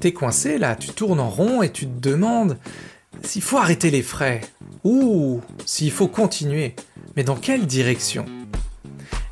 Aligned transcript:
T'es 0.00 0.12
coincé 0.12 0.58
là, 0.58 0.76
tu 0.76 0.88
tournes 0.90 1.20
en 1.20 1.30
rond 1.30 1.62
et 1.62 1.70
tu 1.70 1.86
te 1.86 2.08
demandes 2.08 2.58
s'il 3.22 3.42
faut 3.42 3.58
arrêter 3.58 3.90
les 3.90 4.02
frais 4.02 4.40
ou 4.84 5.40
s'il 5.64 5.90
faut 5.90 6.08
continuer. 6.08 6.74
Mais 7.16 7.24
dans 7.24 7.36
quelle 7.36 7.66
direction? 7.66 8.24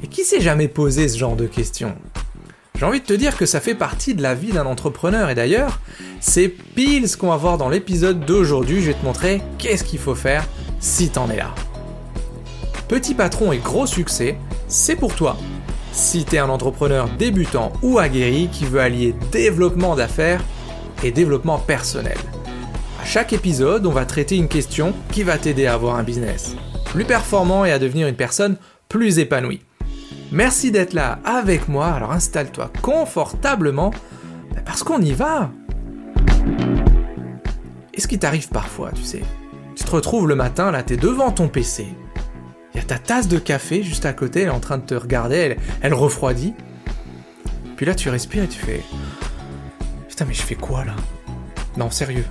Et 0.03 0.07
qui 0.07 0.25
s'est 0.25 0.41
jamais 0.41 0.69
posé 0.69 1.09
ce 1.09 1.19
genre 1.19 1.37
de 1.37 1.47
questions 1.47 1.95
J'ai 2.79 2.85
envie 2.85 3.01
de 3.01 3.07
te 3.07 3.13
dire 3.13 3.37
que 3.37 3.47
ça 3.47 3.61
fait 3.61 3.75
partie 3.75 4.15
de 4.15 4.23
la 4.23 4.35
vie 4.35 4.53
d'un 4.53 4.67
entrepreneur 4.67 5.31
et 5.31 5.35
d'ailleurs, 5.35 5.81
c'est 6.21 6.49
pile 6.49 7.09
ce 7.09 7.17
qu'on 7.17 7.29
va 7.29 7.37
voir 7.37 7.59
dans 7.59 7.69
l'épisode 7.69 8.25
d'aujourd'hui. 8.25 8.81
Je 8.81 8.89
vais 8.89 8.95
te 8.95 9.05
montrer 9.05 9.43
qu'est-ce 9.59 9.85
qu'il 9.85 9.99
faut 9.99 10.15
faire 10.15 10.47
si 10.81 11.11
t'en 11.11 11.31
es 11.31 11.37
là. 11.37 11.55
Petit 12.89 13.15
patron 13.15 13.53
et 13.53 13.59
gros 13.59 13.87
succès, 13.87 14.37
c'est 14.69 14.97
pour 14.97 15.15
toi. 15.15 15.37
Si 15.95 16.25
t'es 16.25 16.39
un 16.39 16.49
entrepreneur 16.49 17.09
débutant 17.09 17.73
ou 17.81 18.01
aguerri 18.01 18.49
qui 18.51 18.65
veut 18.65 18.81
allier 18.81 19.15
développement 19.31 19.95
d'affaires 19.95 20.43
et 21.05 21.13
développement 21.13 21.61
personnel. 21.61 22.19
À 23.01 23.05
chaque 23.05 23.33
épisode, 23.33 23.87
on 23.87 23.93
va 23.93 24.05
traiter 24.05 24.37
une 24.37 24.49
question 24.49 24.93
qui 25.13 25.23
va 25.23 25.39
t'aider 25.39 25.67
à 25.67 25.75
avoir 25.75 25.95
un 25.95 26.03
business 26.03 26.57
plus 26.85 27.05
performant 27.05 27.65
et 27.65 27.71
à 27.71 27.79
devenir 27.79 28.09
une 28.09 28.17
personne 28.17 28.57
plus 28.89 29.21
épanouie. 29.21 29.61
Merci 30.33 30.73
d'être 30.73 30.95
là 30.95 31.21
avec 31.25 31.69
moi, 31.69 31.87
alors 31.87 32.11
installe-toi 32.11 32.73
confortablement 32.83 33.93
bah, 34.53 34.63
parce 34.65 34.83
qu'on 34.83 35.01
y 35.01 35.13
va. 35.13 35.53
Est-ce 37.93 38.09
qu'il 38.09 38.19
t'arrive 38.19 38.49
parfois, 38.49 38.91
tu 38.93 39.05
sais 39.05 39.23
Tu 39.77 39.85
te 39.85 39.91
retrouves 39.93 40.27
le 40.27 40.35
matin, 40.35 40.73
là, 40.73 40.83
t'es 40.83 40.97
devant 40.97 41.31
ton 41.31 41.47
PC, 41.47 41.87
il 42.75 42.79
y 42.79 42.81
a 42.81 42.87
ta 42.87 42.99
tasse 42.99 43.29
de 43.29 43.39
café 43.39 43.83
juste 43.83 44.05
à 44.05 44.13
côté, 44.13 44.43
elle 44.43 44.49
est 44.49 44.51
en 44.51 44.61
train 44.61 44.79
de 44.79 44.83
te 44.83 44.95
regarder, 44.95 45.57
elle, 45.81 45.95
refroidit. 45.95 46.55
Puis 47.77 47.87
là, 47.87 47.95
tu 47.95 48.09
respires 48.09 48.45
et 48.45 48.49
tu 48.49 48.59
fais. 48.59 48.83
Putain, 50.09 50.25
mais 50.25 50.35
je 50.35 50.43
fais 50.43 50.57
quoi 50.57 50.85
là? 50.85 50.95
Non, 51.77 51.91
sérieux. 51.91 52.27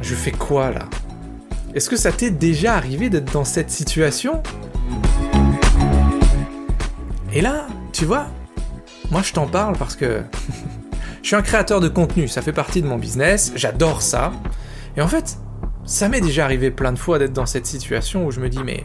Je 0.00 0.14
fais 0.14 0.30
quoi 0.30 0.70
là? 0.70 0.88
Est-ce 1.74 1.90
que 1.90 1.96
ça 1.96 2.12
t'est 2.12 2.30
déjà 2.30 2.74
arrivé 2.74 3.10
d'être 3.10 3.32
dans 3.32 3.44
cette 3.44 3.70
situation? 3.70 4.42
Et 7.32 7.40
là, 7.40 7.66
tu 7.92 8.04
vois, 8.04 8.28
moi 9.10 9.22
je 9.22 9.32
t'en 9.32 9.48
parle 9.48 9.76
parce 9.76 9.96
que 9.96 10.22
je 11.22 11.26
suis 11.26 11.36
un 11.36 11.42
créateur 11.42 11.80
de 11.80 11.88
contenu, 11.88 12.28
ça 12.28 12.42
fait 12.42 12.52
partie 12.52 12.80
de 12.80 12.86
mon 12.86 12.96
business, 12.96 13.52
j'adore 13.56 14.02
ça. 14.02 14.32
Et 14.96 15.02
en 15.02 15.08
fait, 15.08 15.36
ça 15.84 16.08
m'est 16.08 16.20
déjà 16.20 16.44
arrivé 16.44 16.70
plein 16.70 16.92
de 16.92 16.98
fois 16.98 17.18
d'être 17.18 17.32
dans 17.32 17.46
cette 17.46 17.66
situation 17.66 18.24
où 18.26 18.30
je 18.30 18.38
me 18.38 18.48
dis 18.48 18.62
mais 18.64 18.84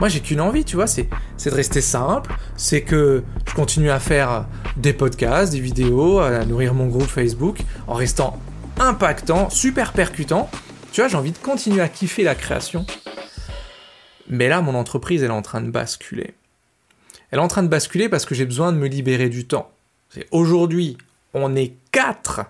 moi, 0.00 0.08
j'ai 0.08 0.20
qu'une 0.20 0.40
envie, 0.40 0.64
tu 0.64 0.76
vois, 0.76 0.86
c'est, 0.86 1.08
de 1.44 1.50
rester 1.50 1.80
simple, 1.80 2.34
c'est 2.56 2.82
que 2.82 3.22
je 3.48 3.54
continue 3.54 3.90
à 3.90 4.00
faire 4.00 4.46
des 4.76 4.92
podcasts, 4.92 5.52
des 5.52 5.60
vidéos, 5.60 6.18
à 6.18 6.44
nourrir 6.44 6.74
mon 6.74 6.86
groupe 6.86 7.06
Facebook, 7.06 7.58
en 7.86 7.94
restant 7.94 8.40
impactant, 8.78 9.50
super 9.50 9.92
percutant. 9.92 10.50
Tu 10.92 11.00
vois, 11.00 11.08
j'ai 11.08 11.16
envie 11.16 11.32
de 11.32 11.38
continuer 11.38 11.80
à 11.80 11.88
kiffer 11.88 12.24
la 12.24 12.34
création. 12.34 12.86
Mais 14.28 14.48
là, 14.48 14.60
mon 14.62 14.74
entreprise, 14.74 15.22
elle 15.22 15.30
est 15.30 15.34
en 15.34 15.42
train 15.42 15.60
de 15.60 15.70
basculer. 15.70 16.34
Elle 17.30 17.38
est 17.38 17.42
en 17.42 17.48
train 17.48 17.62
de 17.62 17.68
basculer 17.68 18.08
parce 18.08 18.24
que 18.24 18.34
j'ai 18.34 18.46
besoin 18.46 18.72
de 18.72 18.78
me 18.78 18.88
libérer 18.88 19.28
du 19.28 19.46
temps. 19.46 19.70
Aujourd'hui, 20.30 20.98
on 21.34 21.54
est 21.56 21.74
quatre, 21.92 22.42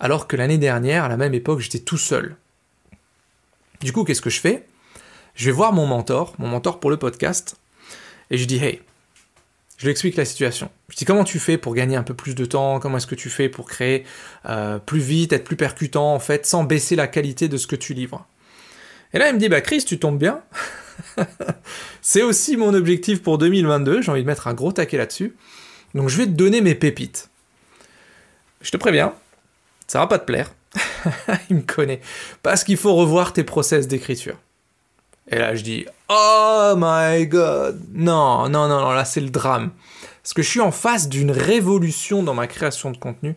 alors 0.00 0.26
que 0.26 0.36
l'année 0.36 0.58
dernière, 0.58 1.04
à 1.04 1.08
la 1.08 1.16
même 1.16 1.34
époque, 1.34 1.60
j'étais 1.60 1.80
tout 1.80 1.98
seul. 1.98 2.36
Du 3.80 3.92
coup, 3.92 4.04
qu'est-ce 4.04 4.20
que 4.20 4.30
je 4.30 4.40
fais? 4.40 4.66
Je 5.34 5.46
vais 5.46 5.52
voir 5.52 5.72
mon 5.72 5.86
mentor, 5.86 6.34
mon 6.38 6.48
mentor 6.48 6.80
pour 6.80 6.90
le 6.90 6.96
podcast, 6.96 7.56
et 8.30 8.38
je 8.38 8.44
dis 8.44 8.56
hey, 8.56 8.80
je 9.78 9.84
lui 9.84 9.90
explique 9.90 10.16
la 10.16 10.24
situation. 10.24 10.70
Je 10.90 10.96
dis 10.96 11.04
comment 11.04 11.24
tu 11.24 11.38
fais 11.40 11.58
pour 11.58 11.74
gagner 11.74 11.96
un 11.96 12.02
peu 12.02 12.14
plus 12.14 12.34
de 12.34 12.44
temps, 12.44 12.78
comment 12.78 12.98
est-ce 12.98 13.06
que 13.06 13.14
tu 13.14 13.30
fais 13.30 13.48
pour 13.48 13.68
créer 13.68 14.04
euh, 14.48 14.78
plus 14.78 15.00
vite, 15.00 15.32
être 15.32 15.44
plus 15.44 15.56
percutant 15.56 16.14
en 16.14 16.20
fait, 16.20 16.46
sans 16.46 16.64
baisser 16.64 16.94
la 16.94 17.08
qualité 17.08 17.48
de 17.48 17.56
ce 17.56 17.66
que 17.66 17.76
tu 17.76 17.92
livres? 17.94 18.26
Et 19.12 19.18
là 19.18 19.28
il 19.28 19.34
me 19.34 19.40
dit 19.40 19.48
bah 19.48 19.60
Chris 19.60 19.84
tu 19.84 19.98
tombes 19.98 20.18
bien. 20.18 20.40
C'est 22.02 22.22
aussi 22.22 22.56
mon 22.56 22.74
objectif 22.74 23.22
pour 23.22 23.38
2022, 23.38 24.02
j'ai 24.02 24.10
envie 24.12 24.22
de 24.22 24.26
mettre 24.26 24.46
un 24.46 24.54
gros 24.54 24.72
taquet 24.72 24.98
là-dessus. 24.98 25.34
Donc 25.94 26.08
je 26.08 26.16
vais 26.16 26.26
te 26.26 26.30
donner 26.30 26.60
mes 26.60 26.74
pépites. 26.74 27.28
Je 28.60 28.70
te 28.70 28.76
préviens, 28.76 29.12
ça 29.88 29.98
va 29.98 30.06
pas 30.06 30.18
te 30.18 30.24
plaire. 30.24 30.52
il 31.50 31.56
me 31.56 31.62
connaît. 31.62 32.00
Parce 32.42 32.64
qu'il 32.64 32.76
faut 32.76 32.94
revoir 32.94 33.32
tes 33.32 33.44
process 33.44 33.88
d'écriture. 33.88 34.38
Et 35.28 35.38
là, 35.38 35.54
je 35.54 35.62
dis, 35.62 35.86
oh 36.08 36.74
my 36.76 37.26
god, 37.26 37.80
non, 37.92 38.48
non, 38.48 38.68
non, 38.68 38.80
non, 38.80 38.90
là, 38.90 39.04
c'est 39.04 39.20
le 39.20 39.30
drame. 39.30 39.70
Parce 40.22 40.34
que 40.34 40.42
je 40.42 40.48
suis 40.48 40.60
en 40.60 40.72
face 40.72 41.08
d'une 41.08 41.30
révolution 41.30 42.22
dans 42.22 42.34
ma 42.34 42.46
création 42.46 42.90
de 42.90 42.96
contenu, 42.96 43.34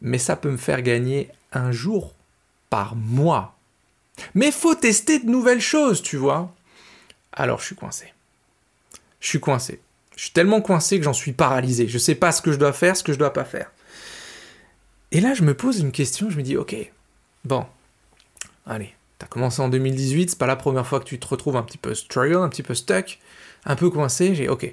mais 0.00 0.18
ça 0.18 0.36
peut 0.36 0.50
me 0.50 0.56
faire 0.56 0.82
gagner 0.82 1.30
un 1.52 1.72
jour 1.72 2.14
par 2.70 2.96
mois. 2.96 3.56
Mais 4.34 4.50
faut 4.50 4.74
tester 4.74 5.18
de 5.20 5.28
nouvelles 5.28 5.60
choses, 5.60 6.02
tu 6.02 6.16
vois. 6.16 6.52
Alors, 7.32 7.60
je 7.60 7.66
suis 7.66 7.76
coincé. 7.76 8.12
Je 9.20 9.28
suis 9.28 9.40
coincé. 9.40 9.80
Je 10.16 10.24
suis 10.24 10.32
tellement 10.32 10.60
coincé 10.60 10.98
que 10.98 11.04
j'en 11.04 11.12
suis 11.12 11.32
paralysé. 11.32 11.86
Je 11.86 11.98
sais 11.98 12.16
pas 12.16 12.32
ce 12.32 12.42
que 12.42 12.50
je 12.50 12.58
dois 12.58 12.72
faire, 12.72 12.96
ce 12.96 13.04
que 13.04 13.12
je 13.12 13.18
dois 13.18 13.32
pas 13.32 13.44
faire. 13.44 13.70
Et 15.12 15.20
là, 15.20 15.34
je 15.34 15.42
me 15.42 15.54
pose 15.54 15.78
une 15.78 15.92
question, 15.92 16.28
je 16.28 16.36
me 16.36 16.42
dis, 16.42 16.56
ok, 16.56 16.74
bon, 17.44 17.64
allez, 18.66 18.94
T'as 19.18 19.26
commencé 19.26 19.60
en 19.60 19.68
2018, 19.68 20.30
c'est 20.30 20.38
pas 20.38 20.46
la 20.46 20.56
première 20.56 20.86
fois 20.86 21.00
que 21.00 21.04
tu 21.04 21.18
te 21.18 21.26
retrouves 21.26 21.56
un 21.56 21.62
petit 21.62 21.78
peu 21.78 21.94
struggle, 21.94 22.36
un 22.36 22.48
petit 22.48 22.62
peu 22.62 22.74
stuck, 22.74 23.18
un 23.64 23.74
peu 23.74 23.90
coincé. 23.90 24.34
J'ai 24.34 24.48
ok. 24.48 24.72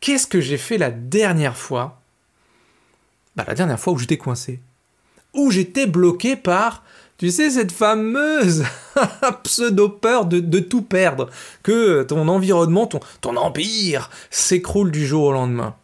Qu'est-ce 0.00 0.26
que 0.26 0.40
j'ai 0.40 0.56
fait 0.56 0.78
la 0.78 0.90
dernière 0.90 1.56
fois? 1.56 2.00
Bah 3.36 3.44
la 3.46 3.54
dernière 3.54 3.78
fois 3.78 3.92
où 3.92 3.98
j'étais 3.98 4.16
coincé. 4.16 4.60
Où 5.34 5.50
j'étais 5.50 5.86
bloqué 5.86 6.34
par, 6.34 6.82
tu 7.18 7.30
sais, 7.30 7.50
cette 7.50 7.72
fameuse 7.72 8.64
pseudo-peur 9.44 10.24
de, 10.24 10.60
tout 10.60 10.82
perdre. 10.82 11.28
Que 11.62 12.04
ton 12.04 12.26
environnement, 12.28 12.86
ton, 12.86 13.36
empire 13.36 14.08
s'écroule 14.30 14.90
du 14.90 15.06
jour 15.06 15.24
au 15.24 15.32
lendemain. 15.32 15.76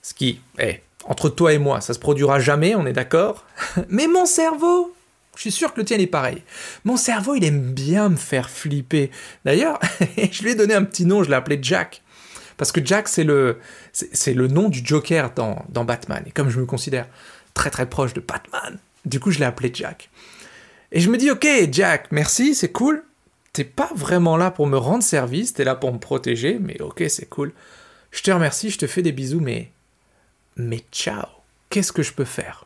Ce 0.00 0.14
qui, 0.14 0.40
eh, 0.58 0.80
entre 1.04 1.28
toi 1.28 1.52
et 1.52 1.58
moi, 1.58 1.80
ça 1.80 1.92
se 1.94 1.98
produira 1.98 2.40
jamais, 2.40 2.74
on 2.74 2.86
est 2.86 2.92
d'accord? 2.92 3.44
Mais 3.88 4.06
mon 4.06 4.24
cerveau, 4.24 4.94
je 5.36 5.40
suis 5.42 5.52
sûr 5.52 5.72
que 5.72 5.80
le 5.80 5.86
tien 5.86 5.98
est 5.98 6.06
pareil. 6.06 6.42
Mon 6.84 6.96
cerveau, 6.96 7.34
il 7.34 7.44
aime 7.44 7.72
bien 7.72 8.08
me 8.08 8.16
faire 8.16 8.50
flipper. 8.50 9.10
D'ailleurs, 9.44 9.78
je 10.30 10.42
lui 10.42 10.52
ai 10.52 10.54
donné 10.54 10.74
un 10.74 10.84
petit 10.84 11.06
nom, 11.06 11.22
je 11.22 11.28
l'ai 11.28 11.36
appelé 11.36 11.58
Jack. 11.60 12.02
Parce 12.56 12.72
que 12.72 12.84
Jack, 12.84 13.08
c'est 13.08 13.24
le, 13.24 13.58
c'est 13.92 14.34
le 14.34 14.46
nom 14.46 14.68
du 14.68 14.80
Joker 14.84 15.32
dans, 15.34 15.64
dans 15.68 15.84
Batman. 15.84 16.22
Et 16.26 16.30
comme 16.30 16.50
je 16.50 16.60
me 16.60 16.66
considère 16.66 17.08
très 17.52 17.70
très 17.70 17.88
proche 17.88 18.14
de 18.14 18.20
Batman, 18.20 18.78
du 19.04 19.20
coup, 19.20 19.30
je 19.30 19.38
l'ai 19.38 19.44
appelé 19.44 19.70
Jack. 19.74 20.08
Et 20.92 21.00
je 21.00 21.10
me 21.10 21.16
dis, 21.16 21.30
ok, 21.30 21.46
Jack, 21.72 22.12
merci, 22.12 22.54
c'est 22.54 22.70
cool. 22.70 23.02
T'es 23.52 23.64
pas 23.64 23.90
vraiment 23.94 24.36
là 24.36 24.50
pour 24.50 24.66
me 24.66 24.76
rendre 24.76 25.02
service, 25.02 25.52
t'es 25.52 25.64
là 25.64 25.74
pour 25.74 25.92
me 25.92 25.98
protéger, 25.98 26.58
mais 26.60 26.80
ok, 26.80 27.04
c'est 27.08 27.28
cool. 27.28 27.52
Je 28.10 28.22
te 28.22 28.30
remercie, 28.30 28.70
je 28.70 28.78
te 28.78 28.86
fais 28.86 29.02
des 29.02 29.12
bisous, 29.12 29.40
mais. 29.40 29.70
Mais 30.56 30.84
ciao, 30.92 31.26
qu'est-ce 31.68 31.92
que 31.92 32.04
je 32.04 32.12
peux 32.12 32.24
faire? 32.24 32.63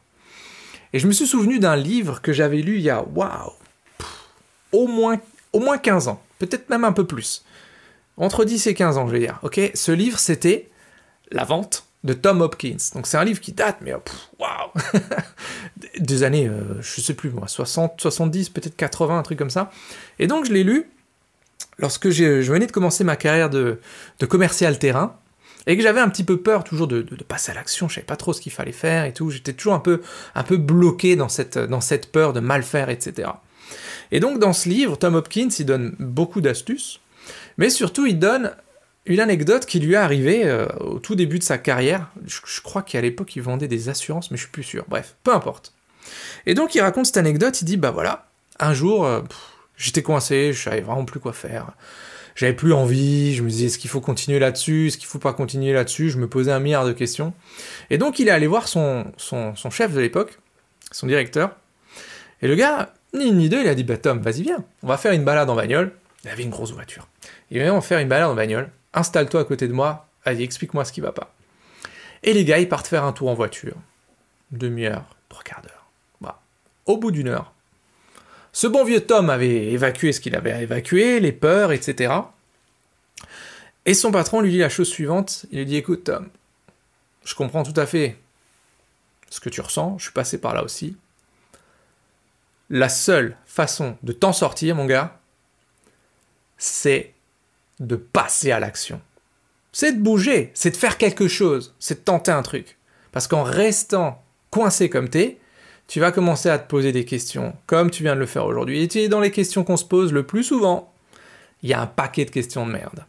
Et 0.92 0.98
je 0.98 1.06
me 1.06 1.12
suis 1.12 1.26
souvenu 1.26 1.58
d'un 1.58 1.76
livre 1.76 2.20
que 2.22 2.32
j'avais 2.32 2.58
lu 2.58 2.76
il 2.76 2.82
y 2.82 2.90
a, 2.90 3.02
waouh, 3.02 3.52
au 4.72 4.86
moins, 4.86 5.18
au 5.52 5.60
moins 5.60 5.78
15 5.78 6.08
ans, 6.08 6.22
peut-être 6.38 6.68
même 6.70 6.84
un 6.84 6.92
peu 6.92 7.06
plus. 7.06 7.44
Entre 8.16 8.44
10 8.44 8.66
et 8.66 8.74
15 8.74 8.98
ans, 8.98 9.06
je 9.06 9.12
vais 9.12 9.20
dire. 9.20 9.38
Ok, 9.42 9.60
ce 9.74 9.92
livre, 9.92 10.18
c'était 10.18 10.68
La 11.30 11.44
vente 11.44 11.84
de 12.04 12.12
Tom 12.14 12.40
Hopkins. 12.40 12.76
Donc 12.94 13.06
c'est 13.06 13.16
un 13.16 13.24
livre 13.24 13.40
qui 13.40 13.52
date, 13.52 13.78
mais 13.80 13.92
waouh, 13.92 14.72
des 15.98 16.22
années, 16.22 16.46
je 16.46 16.50
euh, 16.50 16.82
je 16.82 17.00
sais 17.00 17.14
plus 17.14 17.30
moi, 17.30 17.48
60, 17.48 18.00
70, 18.00 18.50
peut-être 18.50 18.76
80, 18.76 19.18
un 19.18 19.22
truc 19.22 19.38
comme 19.38 19.50
ça. 19.50 19.70
Et 20.18 20.26
donc 20.26 20.46
je 20.46 20.52
l'ai 20.52 20.64
lu 20.64 20.90
lorsque 21.78 22.10
je 22.10 22.50
venais 22.50 22.66
de 22.66 22.72
commencer 22.72 23.04
ma 23.04 23.16
carrière 23.16 23.50
de, 23.50 23.80
de 24.18 24.26
commercial 24.26 24.78
terrain 24.78 25.16
et 25.66 25.76
que 25.76 25.82
j'avais 25.82 26.00
un 26.00 26.08
petit 26.08 26.24
peu 26.24 26.38
peur 26.38 26.64
toujours 26.64 26.86
de, 26.86 27.02
passer 27.26 27.52
à 27.52 27.54
l'action, 27.54 27.88
je 27.88 27.96
savais 27.96 28.06
pas 28.06 28.16
trop 28.16 28.32
ce 28.32 28.40
qu'il 28.40 28.52
fallait 28.52 28.72
faire 28.72 29.04
et 29.04 29.12
tout, 29.12 29.30
j'étais 29.30 29.52
toujours 29.52 29.74
un 29.74 29.80
peu, 29.80 30.00
un 30.34 30.42
peu 30.42 30.56
bloqué 30.56 31.16
dans 31.16 31.28
cette, 31.28 31.58
dans 31.58 31.80
cette 31.80 32.10
peur 32.10 32.32
de 32.32 32.40
mal 32.40 32.62
faire, 32.62 32.88
etc. 32.88 33.28
Et 34.12 34.20
donc 34.20 34.38
dans 34.38 34.52
ce 34.52 34.68
livre, 34.68 34.96
Tom 34.96 35.14
Hopkins, 35.14 35.50
il 35.58 35.66
donne 35.66 35.94
beaucoup 35.98 36.40
d'astuces, 36.40 37.00
mais 37.58 37.70
surtout 37.70 38.06
il 38.06 38.18
donne 38.18 38.52
une 39.06 39.20
anecdote 39.20 39.66
qui 39.66 39.80
lui 39.80 39.94
est 39.94 39.96
arrivée 39.96 40.44
euh, 40.44 40.66
au 40.80 40.98
tout 40.98 41.14
début 41.14 41.38
de 41.38 41.44
sa 41.44 41.58
carrière. 41.58 42.08
Je, 42.26 42.60
crois 42.60 42.82
qu'à 42.82 43.00
l'époque 43.00 43.34
il 43.36 43.42
vendait 43.42 43.68
des 43.68 43.88
assurances, 43.88 44.30
mais 44.30 44.36
je 44.36 44.42
suis 44.42 44.52
plus 44.52 44.62
sûr. 44.62 44.84
Bref, 44.88 45.16
peu 45.24 45.34
importe. 45.34 45.72
Et 46.46 46.54
donc 46.54 46.74
il 46.74 46.80
raconte 46.80 47.06
cette 47.06 47.16
anecdote, 47.16 47.60
il 47.60 47.64
dit 47.64 47.76
bah 47.76 47.90
voilà, 47.90 48.28
un 48.58 48.74
jour 48.74 49.04
euh, 49.04 49.20
j'étais 49.76 50.02
coincé, 50.02 50.52
je 50.52 50.62
savais 50.62 50.80
vraiment 50.80 51.04
plus 51.04 51.20
quoi 51.20 51.32
faire 51.32 51.72
j'avais 52.38 52.52
plus 52.52 52.72
envie, 52.72 53.34
je 53.34 53.42
me 53.42 53.48
disais 53.48 53.66
est-ce 53.66 53.78
qu'il 53.78 53.90
faut 53.90 54.00
continuer 54.00 54.38
là-dessus, 54.38 54.86
est-ce 54.86 54.96
qu'il 54.96 55.08
faut 55.08 55.18
pas 55.18 55.32
continuer 55.32 55.72
là-dessus, 55.72 56.08
je 56.08 56.18
me 56.18 56.28
posais 56.28 56.52
un 56.52 56.60
milliard 56.60 56.86
de 56.86 56.92
questions. 56.92 57.34
Et 57.90 57.98
donc 57.98 58.20
il 58.20 58.28
est 58.28 58.30
allé 58.30 58.46
voir 58.46 58.68
son, 58.68 59.12
chef 59.70 59.92
de 59.92 60.00
l'époque, 60.00 60.38
son 60.92 61.08
directeur, 61.08 61.56
et 62.40 62.46
le 62.46 62.54
gars, 62.54 62.94
ni 63.12 63.26
une 63.26 63.38
ni 63.38 63.48
deux, 63.48 63.60
il 63.60 63.66
a 63.66 63.74
dit 63.74 63.82
bah 63.82 63.96
Tom, 63.96 64.20
vas-y 64.20 64.42
viens, 64.42 64.64
on 64.84 64.86
va 64.86 64.96
faire 64.98 65.10
une 65.10 65.24
balade 65.24 65.50
en 65.50 65.56
bagnole. 65.56 65.92
Il 66.22 66.30
avait 66.30 66.44
une 66.44 66.50
grosse 66.50 66.70
voiture. 66.72 67.08
Il 67.50 67.60
va 67.60 67.80
faire 67.80 67.98
une 67.98 68.08
balade 68.08 68.30
en 68.30 68.36
bagnole, 68.36 68.70
installe-toi 68.94 69.40
à 69.40 69.44
côté 69.44 69.66
de 69.66 69.72
moi, 69.72 70.06
vas-y 70.24 70.44
explique-moi 70.44 70.84
ce 70.84 70.92
qui 70.92 71.00
va 71.00 71.10
pas. 71.10 71.34
Et 72.22 72.32
les 72.34 72.44
gars, 72.44 72.60
ils 72.60 72.68
partent 72.68 72.86
faire 72.86 73.02
un 73.02 73.12
tour 73.12 73.30
en 73.30 73.34
voiture. 73.34 73.74
demi-heure, 74.52 75.16
trois 75.28 75.42
quarts 75.42 75.62
d'heure. 75.62 75.90
Bah, 76.20 76.40
au 76.86 76.98
bout 76.98 77.10
d'une 77.10 77.26
heure, 77.26 77.52
ce 78.52 78.66
bon 78.66 78.84
vieux 78.84 79.00
Tom 79.00 79.30
avait 79.30 79.66
évacué 79.66 80.12
ce 80.12 80.20
qu'il 80.20 80.34
avait 80.34 80.52
à 80.52 80.62
évacuer, 80.62 81.20
les 81.20 81.32
peurs, 81.32 81.72
etc. 81.72 82.14
Et 83.86 83.94
son 83.94 84.10
patron 84.10 84.40
lui 84.40 84.50
dit 84.50 84.58
la 84.58 84.68
chose 84.68 84.88
suivante, 84.88 85.46
il 85.50 85.58
lui 85.58 85.66
dit 85.66 85.76
écoute 85.76 86.04
Tom, 86.04 86.28
je 87.24 87.34
comprends 87.34 87.62
tout 87.62 87.78
à 87.78 87.86
fait 87.86 88.16
ce 89.30 89.40
que 89.40 89.48
tu 89.48 89.60
ressens, 89.60 89.98
je 89.98 90.04
suis 90.04 90.12
passé 90.12 90.38
par 90.38 90.54
là 90.54 90.62
aussi. 90.62 90.96
La 92.70 92.88
seule 92.88 93.36
façon 93.46 93.96
de 94.02 94.12
t'en 94.12 94.32
sortir, 94.32 94.74
mon 94.74 94.86
gars, 94.86 95.18
c'est 96.58 97.14
de 97.80 97.96
passer 97.96 98.50
à 98.50 98.60
l'action. 98.60 99.00
C'est 99.72 99.92
de 99.92 100.00
bouger, 100.00 100.50
c'est 100.54 100.70
de 100.70 100.76
faire 100.76 100.98
quelque 100.98 101.28
chose, 101.28 101.74
c'est 101.78 102.00
de 102.00 102.04
tenter 102.04 102.30
un 102.30 102.42
truc. 102.42 102.76
Parce 103.12 103.26
qu'en 103.26 103.42
restant 103.42 104.22
coincé 104.50 104.90
comme 104.90 105.08
t'es, 105.08 105.38
tu 105.88 106.00
vas 106.00 106.12
commencer 106.12 106.50
à 106.50 106.58
te 106.58 106.68
poser 106.68 106.92
des 106.92 107.04
questions, 107.04 107.56
comme 107.66 107.90
tu 107.90 108.02
viens 108.02 108.14
de 108.14 108.20
le 108.20 108.26
faire 108.26 108.44
aujourd'hui. 108.44 108.82
Et 108.82 108.88
tu 108.88 108.98
es 108.98 109.08
dans 109.08 109.20
les 109.20 109.30
questions 109.30 109.64
qu'on 109.64 109.78
se 109.78 109.86
pose 109.86 110.12
le 110.12 110.22
plus 110.22 110.44
souvent. 110.44 110.92
Il 111.62 111.70
y 111.70 111.74
a 111.74 111.80
un 111.80 111.86
paquet 111.86 112.24
de 112.24 112.30
questions 112.30 112.66
de 112.66 112.70
merde. 112.70 113.04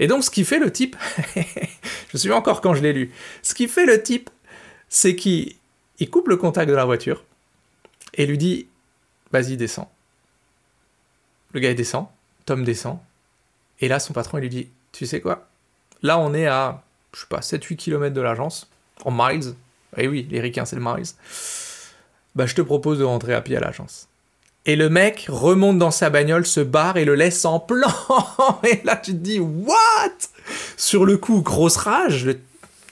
Et 0.00 0.06
donc, 0.06 0.24
ce 0.24 0.30
qui 0.30 0.44
fait 0.44 0.58
le 0.58 0.72
type, 0.72 0.96
je 1.36 1.42
me 2.14 2.18
souviens 2.18 2.36
encore 2.36 2.60
quand 2.60 2.74
je 2.74 2.82
l'ai 2.82 2.92
lu, 2.92 3.12
ce 3.42 3.54
qui 3.54 3.68
fait 3.68 3.86
le 3.86 4.02
type, 4.02 4.30
c'est 4.88 5.14
qu'il 5.14 5.54
coupe 6.10 6.28
le 6.28 6.36
contact 6.36 6.68
de 6.68 6.74
la 6.74 6.84
voiture 6.84 7.24
et 8.14 8.26
lui 8.26 8.38
dit 8.38 8.66
Vas-y, 9.30 9.56
descends. 9.56 9.90
Le 11.52 11.60
gars 11.60 11.74
descend, 11.74 12.06
Tom 12.46 12.64
descend, 12.64 12.98
et 13.80 13.88
là, 13.88 14.00
son 14.00 14.12
patron, 14.12 14.38
il 14.38 14.42
lui 14.42 14.48
dit 14.48 14.68
Tu 14.92 15.06
sais 15.06 15.20
quoi? 15.20 15.46
Là, 16.02 16.18
on 16.18 16.32
est 16.32 16.46
à, 16.46 16.82
je 17.12 17.20
sais 17.20 17.26
pas, 17.28 17.40
7-8 17.40 17.76
km 17.76 18.14
de 18.14 18.20
l'agence, 18.20 18.70
en 19.04 19.10
miles. 19.10 19.54
Eh 19.96 20.08
oui, 20.08 20.26
les 20.30 20.40
ricains, 20.40 20.64
c'est 20.64 20.76
le 20.76 20.82
miles. 20.82 21.04
Bah, 22.34 22.46
je 22.46 22.54
te 22.54 22.62
propose 22.62 22.98
de 22.98 23.04
rentrer 23.04 23.34
à 23.34 23.40
pied 23.40 23.56
à 23.56 23.60
l'agence. 23.60 24.08
Et 24.66 24.76
le 24.76 24.88
mec 24.88 25.26
remonte 25.28 25.78
dans 25.78 25.90
sa 25.90 26.08
bagnole, 26.10 26.46
se 26.46 26.60
barre 26.60 26.96
et 26.96 27.04
le 27.04 27.14
laisse 27.14 27.44
en 27.44 27.60
plan. 27.60 27.92
Et 28.64 28.80
là, 28.84 28.96
tu 28.96 29.12
te 29.12 29.16
dis, 29.16 29.38
what? 29.38 29.76
Sur 30.76 31.04
le 31.04 31.18
coup, 31.18 31.42
grosse 31.42 31.76
rage. 31.76 32.24
Le 32.24 32.40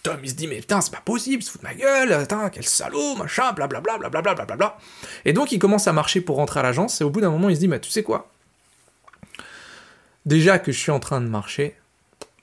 Tom, 0.02 0.18
il 0.22 0.30
se 0.30 0.34
dit, 0.34 0.48
mais 0.48 0.56
putain, 0.56 0.80
c'est 0.80 0.92
pas 0.92 1.00
possible, 1.00 1.42
il 1.42 1.44
se 1.44 1.50
fout 1.50 1.62
de 1.62 1.66
ma 1.66 1.74
gueule, 1.74 2.20
putain, 2.20 2.50
quel 2.50 2.64
salaud, 2.64 3.14
machin, 3.14 3.52
blablabla, 3.52 3.98
blablabla, 3.98 4.34
blablabla. 4.34 4.78
Et 5.24 5.32
donc, 5.32 5.52
il 5.52 5.58
commence 5.58 5.86
à 5.86 5.92
marcher 5.92 6.20
pour 6.20 6.36
rentrer 6.36 6.60
à 6.60 6.62
l'agence. 6.64 7.00
Et 7.00 7.04
au 7.04 7.10
bout 7.10 7.20
d'un 7.20 7.30
moment, 7.30 7.48
il 7.48 7.54
se 7.54 7.60
dit, 7.60 7.68
mais 7.68 7.80
tu 7.80 7.90
sais 7.90 8.02
quoi? 8.02 8.30
Déjà 10.26 10.58
que 10.58 10.72
je 10.72 10.78
suis 10.78 10.90
en 10.90 11.00
train 11.00 11.20
de 11.20 11.26
marcher, 11.26 11.76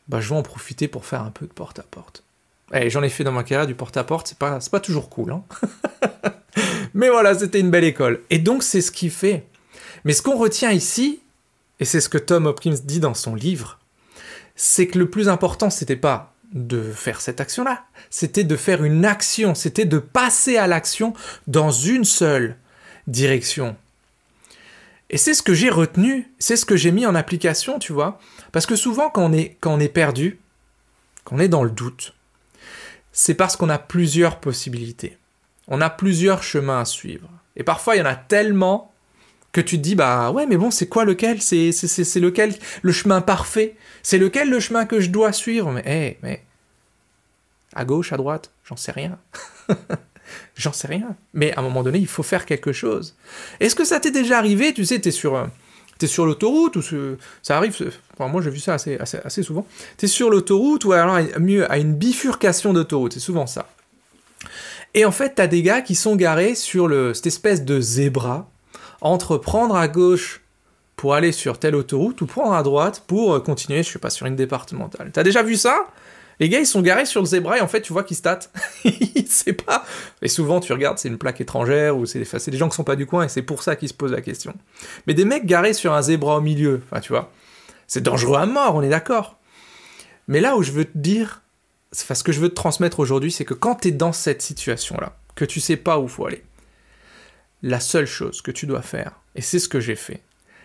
bah, 0.07 0.21
je 0.21 0.29
vais 0.29 0.35
en 0.35 0.43
profiter 0.43 0.87
pour 0.87 1.05
faire 1.05 1.21
un 1.21 1.31
peu 1.31 1.45
de 1.45 1.53
porte-à-porte. 1.53 2.23
Eh, 2.73 2.89
j'en 2.89 3.01
ai 3.03 3.09
fait 3.09 3.23
dans 3.23 3.31
ma 3.31 3.43
carrière 3.43 3.67
du 3.67 3.75
porte-à-porte, 3.75 4.27
c'est 4.27 4.37
pas, 4.37 4.59
pas 4.71 4.79
toujours 4.79 5.09
cool, 5.09 5.31
hein 5.31 5.43
Mais 6.93 7.09
voilà, 7.09 7.37
c'était 7.37 7.59
une 7.59 7.71
belle 7.71 7.83
école. 7.83 8.21
Et 8.29 8.39
donc, 8.39 8.63
c'est 8.63 8.81
ce 8.81 8.91
qu'il 8.91 9.11
fait. 9.11 9.45
Mais 10.05 10.13
ce 10.13 10.21
qu'on 10.21 10.37
retient 10.37 10.71
ici, 10.71 11.21
et 11.79 11.85
c'est 11.85 12.01
ce 12.01 12.09
que 12.09 12.17
Tom 12.17 12.45
Hopkins 12.45 12.75
dit 12.83 12.99
dans 12.99 13.13
son 13.13 13.35
livre, 13.35 13.79
c'est 14.55 14.87
que 14.87 14.99
le 14.99 15.09
plus 15.09 15.29
important, 15.29 15.69
c'était 15.69 15.95
pas 15.95 16.33
de 16.53 16.91
faire 16.91 17.21
cette 17.21 17.39
action-là, 17.39 17.85
c'était 18.09 18.43
de 18.43 18.55
faire 18.55 18.83
une 18.83 19.05
action, 19.05 19.55
c'était 19.55 19.85
de 19.85 19.99
passer 19.99 20.57
à 20.57 20.67
l'action 20.67 21.13
dans 21.47 21.71
une 21.71 22.05
seule 22.05 22.57
direction. 23.07 23.75
Et 25.11 25.17
c'est 25.17 25.33
ce 25.33 25.43
que 25.43 25.53
j'ai 25.53 25.69
retenu, 25.69 26.31
c'est 26.39 26.55
ce 26.55 26.65
que 26.65 26.75
j'ai 26.75 26.91
mis 26.91 27.05
en 27.05 27.15
application, 27.15 27.79
tu 27.79 27.93
vois. 27.93 28.19
Parce 28.51 28.65
que 28.65 28.75
souvent, 28.75 29.09
quand 29.09 29.23
on 29.23 29.33
est, 29.33 29.57
quand 29.59 29.73
on 29.73 29.79
est 29.79 29.89
perdu, 29.89 30.39
quand 31.23 31.37
on 31.37 31.39
est 31.39 31.47
dans 31.47 31.63
le 31.63 31.71
doute, 31.71 32.13
c'est 33.11 33.33
parce 33.33 33.55
qu'on 33.55 33.69
a 33.69 33.77
plusieurs 33.77 34.39
possibilités. 34.39 35.17
On 35.67 35.81
a 35.81 35.89
plusieurs 35.89 36.43
chemins 36.43 36.81
à 36.81 36.85
suivre. 36.85 37.29
Et 37.55 37.63
parfois, 37.63 37.95
il 37.95 37.99
y 37.99 38.01
en 38.01 38.05
a 38.05 38.15
tellement 38.15 38.91
que 39.51 39.61
tu 39.61 39.77
te 39.77 39.81
dis, 39.81 39.95
bah 39.95 40.31
ouais, 40.31 40.45
mais 40.45 40.57
bon, 40.57 40.71
c'est 40.71 40.87
quoi 40.87 41.05
lequel? 41.05 41.41
C'est 41.41 41.71
lequel 42.19 42.53
le 42.81 42.91
chemin 42.91 43.21
parfait? 43.21 43.75
C'est 44.03 44.17
lequel 44.17 44.49
le 44.49 44.59
chemin 44.59 44.85
que 44.85 44.99
je 44.99 45.09
dois 45.09 45.33
suivre? 45.33 45.71
Mais, 45.71 45.83
hé, 45.85 46.17
mais. 46.23 46.43
À 47.75 47.85
gauche, 47.85 48.13
à 48.13 48.17
droite 48.17 48.51
J'en 48.65 48.77
sais 48.77 48.91
rien. 48.91 49.17
J'en 50.55 50.73
sais 50.73 50.87
rien. 50.87 51.15
Mais 51.33 51.53
à 51.53 51.59
un 51.59 51.63
moment 51.63 51.83
donné, 51.83 51.99
il 51.99 52.07
faut 52.07 52.23
faire 52.23 52.45
quelque 52.45 52.71
chose. 52.71 53.15
Est-ce 53.59 53.75
que 53.75 53.85
ça 53.85 53.99
t'est 53.99 54.11
déjà 54.11 54.37
arrivé? 54.37 54.73
Tu 54.73 54.85
sais, 54.85 54.99
t'es 54.99 55.11
sur, 55.11 55.47
euh, 56.01 56.05
es 56.05 56.07
sur 56.07 56.25
l'autoroute, 56.25 56.75
ou 56.75 56.81
ça 57.41 57.57
arrive, 57.57 57.91
moi 58.19 58.41
j'ai 58.41 58.49
vu 58.49 58.59
ça 58.59 58.75
assez, 58.75 59.43
souvent. 59.43 59.65
T'es 59.97 60.07
sur 60.07 60.29
l'autoroute, 60.29 60.85
ou 60.85 60.91
alors 60.93 61.19
mieux, 61.39 61.69
à 61.71 61.77
une 61.77 61.93
bifurcation 61.93 62.73
d'autoroute, 62.73 63.13
c'est 63.13 63.19
souvent 63.19 63.47
ça. 63.47 63.67
Et 64.93 65.05
en 65.05 65.11
fait, 65.11 65.35
t'as 65.35 65.47
des 65.47 65.61
gars 65.61 65.81
qui 65.81 65.95
sont 65.95 66.15
garés 66.15 66.55
sur 66.55 66.89
cette 67.13 67.27
espèce 67.27 67.63
de 67.63 67.79
zébra, 67.79 68.49
entre 69.01 69.37
prendre 69.37 69.75
à 69.75 69.87
gauche 69.87 70.41
pour 70.95 71.13
aller 71.13 71.31
sur 71.31 71.59
telle 71.59 71.75
autoroute, 71.75 72.21
ou 72.21 72.25
prendre 72.25 72.53
à 72.53 72.63
droite 72.63 73.03
pour 73.07 73.33
euh, 73.33 73.39
continuer, 73.39 73.83
je 73.83 73.91
sais 73.91 73.99
pas, 73.99 74.09
sur 74.09 74.25
une 74.25 74.35
départementale. 74.35 75.11
T'as 75.13 75.23
déjà 75.23 75.43
vu 75.43 75.55
ça? 75.55 75.85
Les 76.39 76.49
gars, 76.49 76.59
ils 76.59 76.65
sont 76.65 76.81
garés 76.81 77.05
sur 77.05 77.21
le 77.21 77.25
zébra 77.25 77.57
et 77.57 77.61
en 77.61 77.67
fait, 77.67 77.81
tu 77.81 77.91
vois 77.91 78.03
qu'ils 78.03 78.17
se 78.17 78.21
tâtent. 78.21 78.51
savent 79.27 79.53
pas. 79.53 79.85
Et 80.21 80.27
souvent, 80.27 80.59
tu 80.59 80.73
regardes, 80.73 80.97
c'est 80.97 81.09
une 81.09 81.17
plaque 81.17 81.41
étrangère 81.41 81.97
ou 81.97 82.05
c'est 82.05 82.19
des 82.49 82.57
gens 82.57 82.69
qui 82.69 82.75
sont 82.75 82.83
pas 82.83 82.95
du 82.95 83.05
coin 83.05 83.25
et 83.25 83.29
c'est 83.29 83.41
pour 83.41 83.63
ça 83.63 83.75
qu'ils 83.75 83.89
se 83.89 83.93
posent 83.93 84.11
la 84.11 84.21
question. 84.21 84.53
Mais 85.05 85.13
des 85.13 85.25
mecs 85.25 85.45
garés 85.45 85.73
sur 85.73 85.93
un 85.93 86.01
zébra 86.01 86.37
au 86.37 86.41
milieu, 86.41 86.81
enfin, 86.85 87.01
tu 87.01 87.11
vois, 87.11 87.31
c'est 87.87 88.01
dangereux 88.01 88.37
à 88.37 88.45
mort, 88.45 88.75
on 88.75 88.81
est 88.81 88.89
d'accord. 88.89 89.37
Mais 90.27 90.41
là 90.41 90.55
où 90.55 90.63
je 90.63 90.71
veux 90.71 90.85
te 90.85 90.97
dire, 90.97 91.41
enfin, 91.93 92.15
ce 92.15 92.23
que 92.23 92.31
je 92.31 92.39
veux 92.39 92.49
te 92.49 92.55
transmettre 92.55 92.99
aujourd'hui, 92.99 93.31
c'est 93.31 93.45
que 93.45 93.53
quand 93.53 93.75
tu 93.75 93.89
es 93.89 93.91
dans 93.91 94.13
cette 94.13 94.41
situation-là, 94.41 95.17
que 95.35 95.45
tu 95.45 95.59
sais 95.59 95.77
pas 95.77 95.99
où 95.99 96.07
faut 96.07 96.25
aller, 96.25 96.43
la 97.61 97.79
seule 97.79 98.05
chose 98.05 98.41
que 98.41 98.51
tu 98.51 98.65
dois 98.65 98.81
faire, 98.81 99.19
et 99.35 99.41
c'est 99.41 99.59
ce 99.59 99.67
que 99.67 99.79
j'ai 99.79 99.95
fait, 99.95 100.21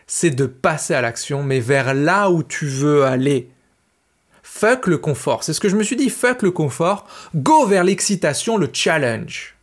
c'est 0.06 0.30
de 0.30 0.46
passer 0.46 0.94
à 0.94 1.00
l'action, 1.00 1.42
mais 1.42 1.60
vers 1.60 1.94
là 1.94 2.30
où 2.30 2.42
tu 2.42 2.66
veux 2.66 3.04
aller. 3.04 3.50
Fuck 4.44 4.86
le 4.86 4.98
confort. 4.98 5.42
C'est 5.42 5.54
ce 5.54 5.58
que 5.58 5.70
je 5.70 5.74
me 5.74 5.82
suis 5.82 5.96
dit. 5.96 6.10
Fuck 6.10 6.42
le 6.42 6.50
confort. 6.50 7.06
Go 7.34 7.66
vers 7.66 7.82
l'excitation, 7.82 8.58
le 8.58 8.68
challenge. 8.70 9.56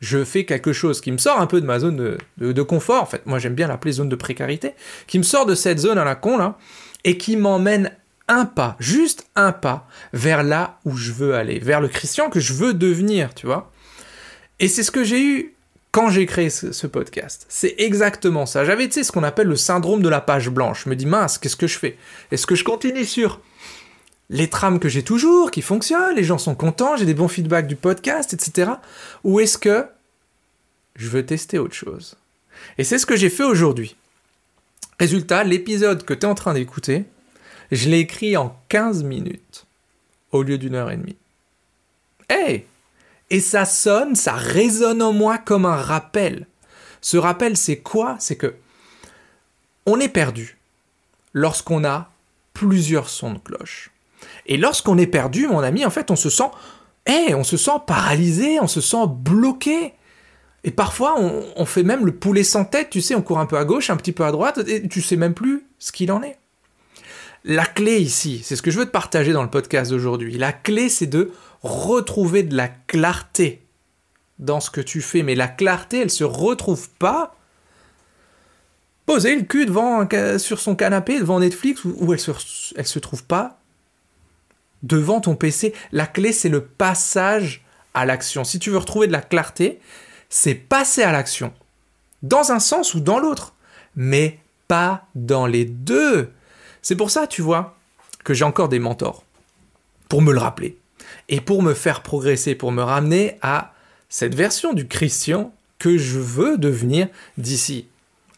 Je 0.00 0.24
fais 0.24 0.46
quelque 0.46 0.72
chose 0.72 1.02
qui 1.02 1.12
me 1.12 1.18
sort 1.18 1.38
un 1.38 1.46
peu 1.46 1.60
de 1.60 1.66
ma 1.66 1.78
zone 1.78 2.18
de, 2.38 2.62
confort. 2.62 3.02
En 3.02 3.06
fait, 3.06 3.24
moi 3.26 3.38
j'aime 3.38 3.54
bien 3.54 3.68
l'appeler 3.68 3.92
zone 3.92 4.08
de 4.08 4.16
précarité. 4.16 4.72
Qui 5.06 5.18
me 5.18 5.22
sort 5.22 5.44
de 5.44 5.54
cette 5.54 5.78
zone 5.78 5.98
à 5.98 6.04
la 6.04 6.14
con 6.14 6.38
là. 6.38 6.56
Et 7.04 7.18
qui 7.18 7.36
m'emmène 7.36 7.92
un 8.26 8.46
pas, 8.46 8.74
juste 8.80 9.28
un 9.36 9.52
pas, 9.52 9.86
vers 10.14 10.42
là 10.42 10.80
où 10.86 10.96
je 10.96 11.12
veux 11.12 11.34
aller. 11.34 11.58
Vers 11.58 11.82
le 11.82 11.88
Christian 11.88 12.30
que 12.30 12.40
je 12.40 12.54
veux 12.54 12.72
devenir, 12.72 13.34
tu 13.34 13.46
vois. 13.46 13.70
Et 14.58 14.68
c'est 14.68 14.82
ce 14.82 14.90
que 14.90 15.04
j'ai 15.04 15.22
eu 15.22 15.55
quand 15.96 16.10
j'ai 16.10 16.26
créé 16.26 16.50
ce, 16.50 16.86
podcast. 16.86 17.46
C'est 17.48 17.74
exactement 17.78 18.44
ça. 18.44 18.66
J'avais, 18.66 18.90
ce 18.90 19.10
qu'on 19.10 19.22
appelle 19.22 19.46
le 19.46 19.56
syndrome 19.56 20.02
de 20.02 20.10
la 20.10 20.20
page 20.20 20.50
blanche. 20.50 20.82
Je 20.84 20.90
me 20.90 20.94
dis, 20.94 21.06
mince, 21.06 21.38
qu'est-ce 21.38 21.56
que 21.56 21.66
je 21.66 21.78
fais? 21.78 21.96
Est-ce 22.30 22.46
que 22.46 22.54
je 22.54 22.64
continue 22.64 23.06
sur 23.06 23.40
les 24.28 24.50
trames 24.50 24.78
que 24.78 24.90
j'ai 24.90 25.02
toujours, 25.02 25.50
qui 25.50 25.62
fonctionnent, 25.62 26.14
les 26.14 26.22
gens 26.22 26.36
sont 26.36 26.54
contents, 26.54 26.98
j'ai 26.98 27.06
des 27.06 27.14
bons 27.14 27.28
feedbacks 27.28 27.66
du 27.66 27.76
podcast, 27.76 28.34
etc. 28.34 28.72
Ou 29.24 29.40
est-ce 29.40 29.56
que 29.56 29.86
je 30.96 31.08
veux 31.08 31.24
tester 31.24 31.58
autre 31.58 31.72
chose? 31.72 32.18
Et 32.76 32.84
c'est 32.84 32.98
ce 32.98 33.06
que 33.06 33.16
j'ai 33.16 33.30
fait 33.30 33.44
aujourd'hui. 33.44 33.96
Résultat, 35.00 35.44
l'épisode 35.44 36.04
que 36.04 36.12
tu 36.12 36.26
es 36.26 36.28
en 36.28 36.34
train 36.34 36.52
d'écouter, 36.52 37.04
je 37.72 37.88
l'ai 37.88 38.00
écrit 38.00 38.36
en 38.36 38.54
15 38.68 39.02
minutes 39.02 39.64
au 40.30 40.42
lieu 40.42 40.58
d'une 40.58 40.74
heure 40.74 40.90
et 40.90 40.98
demie. 40.98 41.16
Hey 42.28 42.66
et 43.30 43.40
ça 43.40 43.64
sonne, 43.64 44.14
ça 44.14 44.32
résonne 44.32 45.02
en 45.02 45.12
moi 45.12 45.38
comme 45.38 45.66
un 45.66 45.76
rappel. 45.76 46.46
Ce 47.00 47.16
rappel, 47.16 47.56
c'est 47.56 47.78
quoi? 47.78 48.16
C'est 48.18 48.36
que 48.36 48.54
on 49.86 50.00
est 50.00 50.08
perdu 50.08 50.58
lorsqu'on 51.32 51.84
a 51.84 52.10
plusieurs 52.52 53.08
sons 53.08 53.34
de 53.34 53.38
cloche. 53.38 53.90
Et 54.46 54.56
lorsqu'on 54.56 54.98
est 54.98 55.06
perdu, 55.06 55.46
mon 55.46 55.60
ami, 55.60 55.84
en 55.84 55.90
fait, 55.90 56.10
on 56.10 56.16
se 56.16 56.30
sent, 56.30 56.50
hey, 57.06 57.34
on 57.34 57.44
se 57.44 57.56
sent 57.56 57.78
paralysé, 57.86 58.58
on 58.60 58.66
se 58.66 58.80
sent 58.80 59.06
bloqué. 59.08 59.92
Et 60.64 60.70
parfois, 60.70 61.16
on, 61.20 61.64
fait 61.64 61.84
même 61.84 62.04
le 62.04 62.12
poulet 62.12 62.42
sans 62.42 62.64
tête, 62.64 62.90
tu 62.90 63.00
sais, 63.00 63.14
on 63.14 63.22
court 63.22 63.38
un 63.38 63.46
peu 63.46 63.56
à 63.56 63.64
gauche, 63.64 63.90
un 63.90 63.96
petit 63.96 64.12
peu 64.12 64.24
à 64.24 64.32
droite, 64.32 64.58
et 64.66 64.88
tu 64.88 65.00
sais 65.00 65.16
même 65.16 65.34
plus 65.34 65.64
ce 65.78 65.92
qu'il 65.92 66.10
en 66.10 66.22
est. 66.22 66.38
La 67.44 67.64
clé 67.64 67.98
ici, 67.98 68.40
c'est 68.42 68.56
ce 68.56 68.62
que 68.62 68.72
je 68.72 68.78
veux 68.78 68.86
te 68.86 68.90
partager 68.90 69.32
dans 69.32 69.44
le 69.44 69.50
podcast 69.50 69.92
d'aujourd'hui. 69.92 70.36
La 70.38 70.52
clé, 70.52 70.88
c'est 70.88 71.06
de 71.06 71.30
retrouver 71.62 72.42
de 72.42 72.56
la 72.56 72.68
clarté 72.68 73.62
dans 74.38 74.60
ce 74.60 74.70
que 74.70 74.80
tu 74.80 75.00
fais. 75.00 75.22
Mais 75.22 75.34
la 75.34 75.48
clarté, 75.48 76.00
elle 76.00 76.10
se 76.10 76.24
retrouve 76.24 76.88
pas 76.90 77.36
poser 79.06 79.36
le 79.36 79.42
cul 79.42 79.66
devant 79.66 80.06
sur 80.38 80.58
son 80.58 80.74
canapé 80.74 81.18
devant 81.18 81.38
Netflix 81.38 81.84
où, 81.84 82.12
elle, 82.12 82.18
se, 82.18 82.32
elle 82.74 82.86
se 82.86 82.98
trouve 82.98 83.24
pas 83.24 83.60
devant 84.82 85.20
ton 85.20 85.36
PC. 85.36 85.74
La 85.92 86.06
clé, 86.06 86.32
c'est 86.32 86.48
le 86.48 86.64
passage 86.64 87.64
à 87.94 88.04
l'action. 88.04 88.44
Si 88.44 88.58
tu 88.58 88.70
veux 88.70 88.78
retrouver 88.78 89.06
de 89.06 89.12
la 89.12 89.22
clarté, 89.22 89.80
c'est 90.28 90.54
passer 90.54 91.02
à 91.02 91.12
l'action. 91.12 91.52
Dans 92.22 92.52
un 92.52 92.58
sens 92.58 92.94
ou 92.94 93.00
dans 93.00 93.18
l'autre. 93.18 93.54
Mais 93.94 94.40
pas 94.68 95.06
dans 95.14 95.46
les 95.46 95.64
deux. 95.64 96.30
C'est 96.82 96.96
pour 96.96 97.10
ça, 97.10 97.26
tu 97.26 97.40
vois, 97.40 97.76
que 98.24 98.34
j'ai 98.34 98.44
encore 98.44 98.68
des 98.68 98.78
mentors. 98.78 99.24
Pour 100.08 100.20
me 100.20 100.32
le 100.32 100.38
rappeler. 100.38 100.78
Et 101.28 101.40
pour 101.40 101.62
me 101.62 101.74
faire 101.74 102.02
progresser, 102.02 102.54
pour 102.54 102.72
me 102.72 102.82
ramener 102.82 103.38
à 103.42 103.74
cette 104.08 104.34
version 104.34 104.72
du 104.72 104.86
Christian 104.86 105.52
que 105.78 105.98
je 105.98 106.18
veux 106.18 106.58
devenir 106.58 107.08
d'ici 107.38 107.88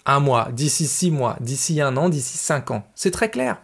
un 0.06 0.20
mois, 0.20 0.48
d'ici 0.52 0.86
six 0.86 1.10
mois, 1.10 1.36
d'ici 1.40 1.80
un 1.80 1.96
an, 1.96 2.08
d'ici 2.08 2.38
cinq 2.38 2.70
ans. 2.70 2.86
C'est 2.94 3.10
très 3.10 3.30
clair. 3.30 3.58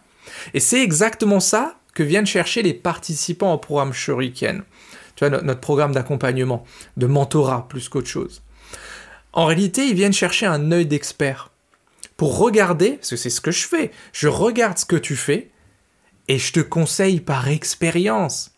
Et 0.53 0.59
c'est 0.59 0.81
exactement 0.81 1.39
ça 1.39 1.77
que 1.93 2.03
viennent 2.03 2.27
chercher 2.27 2.61
les 2.61 2.73
participants 2.73 3.53
au 3.53 3.57
programme 3.57 3.93
Shuriken. 3.93 4.63
Tu 5.15 5.25
vois, 5.25 5.41
notre 5.41 5.61
programme 5.61 5.93
d'accompagnement, 5.93 6.65
de 6.97 7.07
mentorat 7.07 7.67
plus 7.67 7.89
qu'autre 7.89 8.07
chose. 8.07 8.41
En 9.33 9.45
réalité, 9.45 9.87
ils 9.87 9.95
viennent 9.95 10.13
chercher 10.13 10.45
un 10.45 10.71
œil 10.71 10.85
d'expert 10.85 11.51
pour 12.17 12.37
regarder, 12.37 12.91
parce 12.91 13.09
que 13.11 13.15
c'est 13.15 13.29
ce 13.29 13.41
que 13.41 13.51
je 13.51 13.67
fais, 13.67 13.91
je 14.13 14.27
regarde 14.27 14.77
ce 14.77 14.85
que 14.85 14.95
tu 14.95 15.15
fais 15.15 15.49
et 16.27 16.37
je 16.37 16.53
te 16.53 16.59
conseille 16.59 17.19
par 17.19 17.47
expérience. 17.47 18.51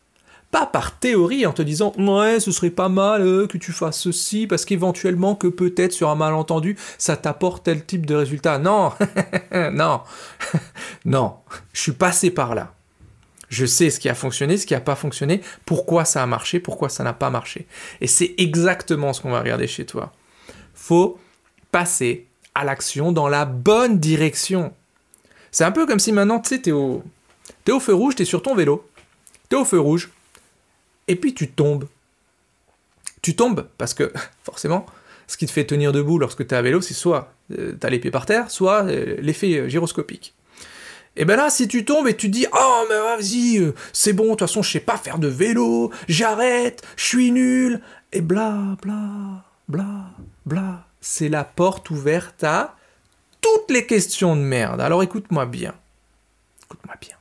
Pas 0.51 0.66
par 0.66 0.98
théorie 0.98 1.46
en 1.46 1.51
te 1.51 1.62
disant 1.62 1.94
ouais 1.98 2.39
ce 2.39 2.51
serait 2.51 2.70
pas 2.70 2.89
mal 2.89 3.22
euh, 3.22 3.48
que 3.48 3.58
tu 3.58 3.72
fasses 3.74 4.00
ceci 4.00 4.48
parce 4.48 4.63
qu'éventuellement 4.63 5.36
que 5.36 5.48
peut-être 5.48 5.92
sur 5.92 6.10
un 6.10 6.16
malentendu 6.16 6.77
ça 6.98 7.18
t'apporte 7.18 7.66
tel 7.66 7.86
type 7.86 8.06
de 8.06 8.16
résultat. 8.16 8.58
Non, 8.58 8.94
non, 9.51 10.01
non, 11.06 11.36
je 11.74 11.82
suis 11.82 11.92
passé 11.92 12.32
par 12.32 12.56
là. 12.56 12.74
Je 13.50 13.66
sais 13.66 13.89
ce 13.89 14.00
qui 14.00 14.10
a 14.10 14.16
fonctionné, 14.16 14.58
ce 14.58 14.66
qui 14.66 14.74
n'a 14.74 14.82
pas 14.82 14.96
fonctionné, 14.96 15.42
pourquoi 15.66 16.06
ça 16.06 16.22
a 16.22 16.25
marché, 16.25 16.60
pourquoi 16.60 16.89
ça 16.89 17.04
n'a 17.04 17.13
pas 17.13 17.30
marché. 17.30 17.66
Et 18.01 18.08
c'est 18.08 18.36
exactement 18.38 19.13
ce 19.13 19.22
qu'on 19.22 19.32
va 19.32 19.39
regarder 19.39 19.68
chez 19.68 19.86
toi. 19.86 20.12
Faut 20.74 21.18
passer 21.72 22.27
à 22.56 22.66
l'action 22.66 23.12
dans 23.12 23.30
la 23.30 23.46
bonne 23.46 24.00
direction. 24.00 24.74
C'est 25.51 25.63
un 25.63 25.72
peu 25.72 25.86
comme 25.86 26.00
si 26.00 26.12
maintenant, 26.12 26.39
tu 26.39 26.50
sais, 26.50 26.62
t'es 26.62 26.72
au, 26.72 27.04
es 27.66 27.72
au 27.72 27.80
feu 27.80 27.94
rouge, 27.94 28.16
t'es 28.16 28.25
sur 28.25 28.42
ton 28.42 28.54
vélo, 28.54 28.86
t'es 29.48 29.56
au 29.56 29.63
feu 29.63 29.80
rouge, 29.80 30.12
et 31.08 31.16
puis 31.16 31.34
tu 31.34 31.50
tombes. 31.50 31.88
Tu 33.22 33.36
tombes 33.36 33.68
parce 33.78 33.94
que, 33.94 34.12
forcément, 34.44 34.86
ce 35.28 35.38
qui 35.38 35.46
te 35.46 35.52
fait 35.52 35.66
tenir 35.66 35.92
debout 35.92 36.20
lorsque 36.20 36.48
tu 36.48 36.54
es 36.54 36.58
à 36.58 36.62
vélo, 36.62 36.82
c'est 36.82 36.94
soit 36.94 37.34
euh, 37.58 37.74
tu 37.80 37.86
as 37.86 37.90
les 37.90 38.00
par 38.00 38.26
terre, 38.26 38.50
soit 38.52 38.86
euh, 38.86 39.18
l'effet 39.20 39.70
gyroscopique. 39.70 40.34
Et 41.20 41.26
ben 41.26 41.36
là, 41.36 41.50
si 41.50 41.68
tu 41.68 41.84
tombes 41.84 42.08
et 42.08 42.16
tu 42.16 42.30
dis 42.30 42.46
Oh, 42.54 42.86
mais 42.90 42.96
vas-y, 42.96 43.58
euh, 43.58 43.74
c'est 43.92 44.14
bon, 44.14 44.26
de 44.26 44.30
toute 44.30 44.42
façon, 44.42 44.62
je 44.62 44.72
sais 44.72 44.80
pas 44.80 44.98
faire 44.98 45.18
de 45.18 45.28
vélo, 45.28 45.92
j'arrête, 46.08 46.84
je 46.96 47.06
suis 47.06 47.32
nul, 47.32 47.82
et 48.12 48.22
bla, 48.22 48.78
bla, 48.84 49.44
bla, 49.68 50.12
bla, 50.46 50.86
c'est 51.02 51.30
la 51.30 51.44
porte 51.44 51.90
ouverte 51.90 52.44
à 52.44 52.76
toutes 53.42 53.72
les 53.72 53.88
questions 53.88 54.36
de 54.36 54.42
merde. 54.42 54.80
Alors 54.80 55.02
écoute-moi 55.02 55.48
bien. 55.48 55.74
Écoute-moi 56.66 56.96
bien. 57.02 57.16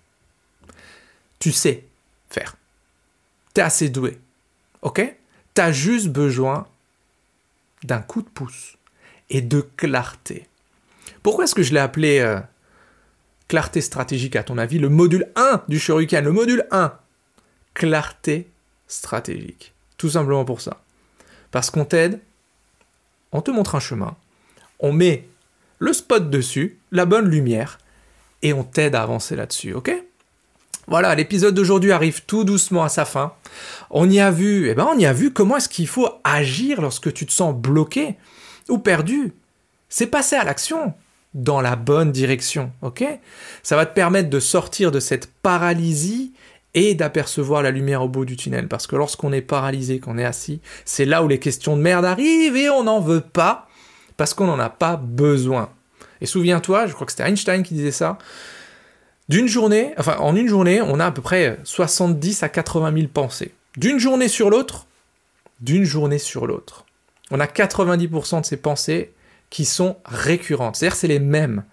Tu 1.38 1.52
sais 1.52 1.84
faire. 2.28 2.56
Assez 3.58 3.88
doué. 3.88 4.18
Ok? 4.82 5.02
T'as 5.54 5.72
juste 5.72 6.08
besoin 6.08 6.66
d'un 7.84 8.00
coup 8.00 8.22
de 8.22 8.28
pouce 8.28 8.76
et 9.30 9.40
de 9.40 9.60
clarté. 9.76 10.46
Pourquoi 11.22 11.44
est-ce 11.44 11.54
que 11.54 11.62
je 11.62 11.72
l'ai 11.72 11.80
appelé 11.80 12.18
euh, 12.18 12.38
clarté 13.48 13.80
stratégique 13.80 14.36
à 14.36 14.42
ton 14.42 14.58
avis? 14.58 14.78
Le 14.78 14.88
module 14.88 15.30
1 15.36 15.62
du 15.68 15.78
Shuriken, 15.78 16.24
le 16.24 16.32
module 16.32 16.66
1. 16.70 16.92
Clarté 17.74 18.48
stratégique. 18.86 19.72
Tout 19.96 20.10
simplement 20.10 20.44
pour 20.44 20.60
ça. 20.60 20.82
Parce 21.50 21.70
qu'on 21.70 21.84
t'aide, 21.84 22.20
on 23.32 23.40
te 23.40 23.50
montre 23.50 23.74
un 23.74 23.80
chemin, 23.80 24.16
on 24.78 24.92
met 24.92 25.26
le 25.78 25.92
spot 25.92 26.30
dessus, 26.30 26.78
la 26.92 27.06
bonne 27.06 27.28
lumière, 27.28 27.78
et 28.42 28.52
on 28.52 28.64
t'aide 28.64 28.94
à 28.94 29.02
avancer 29.02 29.36
là-dessus, 29.36 29.72
ok? 29.72 29.90
Voilà, 30.88 31.14
l'épisode 31.14 31.54
d'aujourd'hui 31.54 31.92
arrive 31.92 32.24
tout 32.24 32.44
doucement 32.44 32.84
à 32.84 32.88
sa 32.88 33.04
fin. 33.04 33.32
On 33.90 34.08
y 34.08 34.20
a 34.20 34.30
vu, 34.30 34.68
eh 34.68 34.74
ben 34.74 34.86
on 34.92 34.98
y 34.98 35.06
a 35.06 35.12
vu 35.12 35.32
comment 35.32 35.56
est-ce 35.56 35.68
qu'il 35.68 35.88
faut 35.88 36.08
agir 36.24 36.80
lorsque 36.80 37.12
tu 37.12 37.26
te 37.26 37.32
sens 37.32 37.54
bloqué 37.54 38.16
ou 38.68 38.78
perdu. 38.78 39.32
C'est 39.88 40.06
passer 40.06 40.36
à 40.36 40.44
l'action 40.44 40.94
dans 41.34 41.60
la 41.60 41.76
bonne 41.76 42.12
direction, 42.12 42.72
ok? 42.82 43.04
Ça 43.62 43.76
va 43.76 43.84
te 43.86 43.94
permettre 43.94 44.30
de 44.30 44.40
sortir 44.40 44.90
de 44.90 45.00
cette 45.00 45.30
paralysie 45.42 46.32
et 46.74 46.94
d'apercevoir 46.94 47.62
la 47.62 47.70
lumière 47.70 48.02
au 48.02 48.08
bout 48.08 48.24
du 48.24 48.36
tunnel. 48.36 48.68
Parce 48.68 48.86
que 48.86 48.96
lorsqu'on 48.96 49.32
est 49.32 49.42
paralysé, 49.42 49.98
qu'on 49.98 50.18
est 50.18 50.24
assis, 50.24 50.60
c'est 50.84 51.04
là 51.04 51.22
où 51.22 51.28
les 51.28 51.38
questions 51.38 51.76
de 51.76 51.82
merde 51.82 52.04
arrivent 52.04 52.56
et 52.56 52.70
on 52.70 52.84
n'en 52.84 53.00
veut 53.00 53.20
pas 53.20 53.68
parce 54.16 54.34
qu'on 54.34 54.46
n'en 54.46 54.58
a 54.58 54.70
pas 54.70 54.96
besoin. 54.96 55.70
Et 56.20 56.26
souviens-toi, 56.26 56.86
je 56.86 56.94
crois 56.94 57.06
que 57.06 57.12
c'était 57.12 57.28
Einstein 57.28 57.62
qui 57.62 57.74
disait 57.74 57.90
ça, 57.90 58.18
d'une 59.28 59.48
journée, 59.48 59.92
enfin 59.98 60.16
en 60.18 60.36
une 60.36 60.48
journée, 60.48 60.80
on 60.80 61.00
a 61.00 61.06
à 61.06 61.10
peu 61.10 61.22
près 61.22 61.58
70 61.64 62.42
à 62.42 62.48
80 62.48 62.92
000 62.94 63.08
pensées. 63.12 63.52
D'une 63.76 63.98
journée 63.98 64.28
sur 64.28 64.50
l'autre, 64.50 64.86
d'une 65.60 65.84
journée 65.84 66.18
sur 66.18 66.46
l'autre. 66.46 66.84
On 67.30 67.40
a 67.40 67.46
90% 67.46 68.40
de 68.40 68.46
ces 68.46 68.56
pensées 68.56 69.12
qui 69.50 69.64
sont 69.64 69.96
récurrentes, 70.04 70.76
c'est-à-dire 70.76 70.96
c'est 70.96 71.08
les 71.08 71.18
mêmes. 71.18 71.64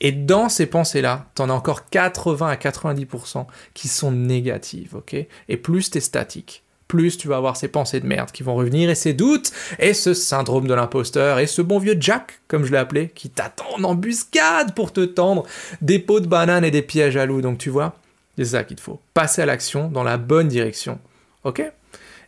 Et 0.00 0.12
dans 0.12 0.48
ces 0.48 0.66
pensées-là, 0.66 1.26
tu 1.34 1.42
en 1.42 1.50
as 1.50 1.52
encore 1.52 1.88
80 1.88 2.48
à 2.48 2.56
90% 2.56 3.46
qui 3.74 3.88
sont 3.88 4.10
négatives, 4.12 4.96
ok? 4.96 5.14
Et 5.48 5.56
plus 5.56 5.90
tu 5.90 5.98
es 5.98 6.00
statique 6.00 6.63
plus 6.88 7.16
tu 7.16 7.28
vas 7.28 7.36
avoir 7.36 7.56
ces 7.56 7.68
pensées 7.68 8.00
de 8.00 8.06
merde 8.06 8.30
qui 8.30 8.42
vont 8.42 8.54
revenir 8.54 8.90
et 8.90 8.94
ces 8.94 9.14
doutes 9.14 9.52
et 9.78 9.94
ce 9.94 10.14
syndrome 10.14 10.66
de 10.66 10.74
l'imposteur 10.74 11.38
et 11.38 11.46
ce 11.46 11.62
bon 11.62 11.78
vieux 11.78 11.96
Jack, 11.98 12.40
comme 12.48 12.64
je 12.64 12.72
l'ai 12.72 12.78
appelé, 12.78 13.10
qui 13.14 13.30
t'attend 13.30 13.66
en 13.78 13.84
embuscade 13.84 14.74
pour 14.74 14.92
te 14.92 15.04
tendre 15.04 15.44
des 15.80 15.98
pots 15.98 16.20
de 16.20 16.26
banane 16.26 16.64
et 16.64 16.70
des 16.70 16.82
pièges 16.82 17.16
à 17.16 17.26
loup. 17.26 17.40
Donc 17.40 17.58
tu 17.58 17.70
vois, 17.70 17.96
c'est 18.36 18.44
ça 18.44 18.64
qu'il 18.64 18.76
te 18.76 18.82
faut. 18.82 19.00
Passer 19.14 19.42
à 19.42 19.46
l'action 19.46 19.88
dans 19.88 20.02
la 20.02 20.16
bonne 20.16 20.48
direction. 20.48 20.98
Ok? 21.44 21.60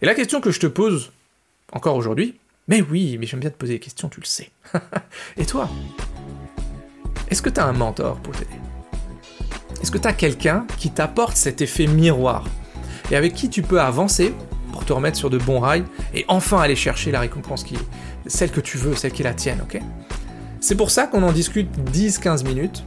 Et 0.02 0.06
la 0.06 0.14
question 0.14 0.40
que 0.40 0.50
je 0.50 0.60
te 0.60 0.66
pose 0.66 1.12
encore 1.72 1.96
aujourd'hui, 1.96 2.38
mais 2.68 2.82
oui, 2.82 3.16
mais 3.18 3.26
j'aime 3.26 3.40
bien 3.40 3.50
te 3.50 3.56
poser 3.56 3.75
des 3.75 3.80
questions, 3.80 4.08
tu 4.08 4.20
le 4.20 4.26
sais. 4.26 4.50
et 5.36 5.46
toi? 5.46 5.68
Est-ce 7.30 7.42
que 7.42 7.50
tu 7.50 7.60
as 7.60 7.64
un 7.64 7.72
mentor 7.72 8.16
pour 8.18 8.34
t'aider? 8.34 8.50
Est-ce 9.82 9.90
que 9.90 9.98
tu 9.98 10.08
as 10.08 10.12
quelqu'un 10.12 10.66
qui 10.78 10.90
t'apporte 10.90 11.36
cet 11.36 11.60
effet 11.60 11.86
miroir? 11.86 12.44
Et 13.10 13.16
avec 13.16 13.34
qui 13.34 13.48
tu 13.48 13.62
peux 13.62 13.80
avancer 13.80 14.34
pour 14.72 14.84
te 14.84 14.92
remettre 14.92 15.16
sur 15.16 15.30
de 15.30 15.38
bons 15.38 15.60
rails 15.60 15.84
et 16.14 16.25
enfin 16.28 16.60
aller 16.60 16.76
chercher 16.76 17.10
la 17.10 17.20
récompense 17.20 17.64
qui 17.64 17.76
celle 18.26 18.50
que 18.50 18.60
tu 18.60 18.76
veux, 18.76 18.94
celle 18.94 19.12
qui 19.12 19.22
est 19.22 19.25
la 19.25 19.34
tienne, 19.34 19.60
ok? 19.62 19.80
C'est 20.60 20.75
pour 20.75 20.90
ça 20.90 21.06
qu'on 21.06 21.22
en 21.22 21.32
discute 21.32 21.68
10-15 21.92 22.44
minutes 22.44 22.84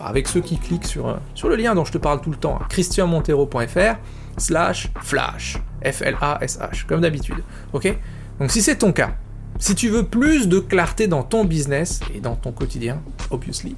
avec 0.00 0.28
ceux 0.28 0.40
qui 0.40 0.58
cliquent 0.58 0.86
sur, 0.86 1.08
euh, 1.08 1.16
sur 1.34 1.48
le 1.48 1.56
lien 1.56 1.74
dont 1.74 1.84
je 1.84 1.92
te 1.92 1.98
parle 1.98 2.20
tout 2.20 2.30
le 2.30 2.36
temps, 2.36 2.58
christianmontero.fr 2.68 3.96
slash 4.36 4.88
flash, 5.02 5.58
F-L-A-S-H, 5.84 6.86
comme 6.86 7.00
d'habitude, 7.00 7.42
ok? 7.72 7.96
Donc 8.38 8.50
si 8.50 8.62
c'est 8.62 8.76
ton 8.76 8.92
cas, 8.92 9.10
si 9.58 9.74
tu 9.74 9.88
veux 9.88 10.04
plus 10.04 10.48
de 10.48 10.60
clarté 10.60 11.08
dans 11.08 11.24
ton 11.24 11.44
business 11.44 12.00
et 12.14 12.20
dans 12.20 12.36
ton 12.36 12.52
quotidien, 12.52 13.00
obviously, 13.30 13.74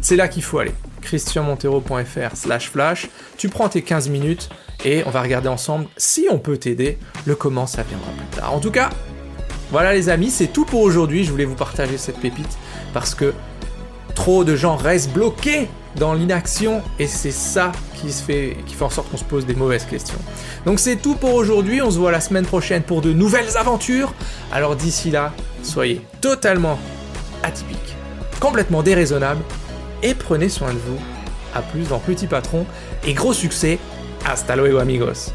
c'est 0.00 0.16
là 0.16 0.26
qu'il 0.26 0.42
faut 0.42 0.58
aller. 0.58 0.74
christianmontero.fr 1.00 2.36
slash 2.36 2.70
flash, 2.70 3.08
tu 3.36 3.48
prends 3.48 3.68
tes 3.68 3.82
15 3.82 4.08
minutes 4.08 4.48
et 4.84 5.02
on 5.06 5.10
va 5.10 5.22
regarder 5.22 5.48
ensemble 5.48 5.86
si 5.96 6.26
on 6.30 6.38
peut 6.38 6.56
t'aider, 6.56 6.98
le 7.26 7.34
comment 7.34 7.66
ça 7.66 7.82
viendra 7.82 8.10
plus 8.12 8.38
tard. 8.38 8.54
En 8.54 8.60
tout 8.60 8.70
cas, 8.70 8.90
voilà 9.70 9.92
les 9.92 10.08
amis, 10.08 10.30
c'est 10.30 10.48
tout 10.48 10.64
pour 10.64 10.80
aujourd'hui, 10.80 11.24
je 11.24 11.30
voulais 11.30 11.44
vous 11.44 11.54
partager 11.54 11.98
cette 11.98 12.18
pépite 12.18 12.58
parce 12.92 13.14
que 13.14 13.32
trop 14.14 14.44
de 14.44 14.56
gens 14.56 14.76
restent 14.76 15.12
bloqués 15.12 15.68
dans 15.96 16.14
l'inaction 16.14 16.82
et 16.98 17.06
c'est 17.06 17.30
ça 17.30 17.72
qui 17.94 18.12
se 18.12 18.22
fait 18.22 18.56
qui 18.66 18.74
fait 18.74 18.84
en 18.84 18.90
sorte 18.90 19.10
qu'on 19.10 19.16
se 19.16 19.24
pose 19.24 19.46
des 19.46 19.54
mauvaises 19.54 19.84
questions. 19.84 20.18
Donc 20.66 20.78
c'est 20.78 20.96
tout 20.96 21.14
pour 21.14 21.34
aujourd'hui, 21.34 21.82
on 21.82 21.90
se 21.90 21.98
voit 21.98 22.12
la 22.12 22.20
semaine 22.20 22.46
prochaine 22.46 22.82
pour 22.82 23.00
de 23.00 23.12
nouvelles 23.12 23.56
aventures. 23.56 24.12
Alors 24.52 24.76
d'ici 24.76 25.10
là, 25.10 25.32
soyez 25.62 26.00
totalement 26.20 26.78
atypique, 27.42 27.96
complètement 28.40 28.82
déraisonnable 28.82 29.42
et 30.02 30.14
prenez 30.14 30.48
soin 30.48 30.72
de 30.72 30.78
vous. 30.78 30.98
A 31.54 31.62
plus 31.62 31.88
dans 31.88 31.98
Petit 31.98 32.26
Patron 32.26 32.66
et 33.06 33.12
gros 33.12 33.32
succès. 33.32 33.78
Hasta 34.24 34.56
luego 34.56 34.78
amigos. 34.78 35.32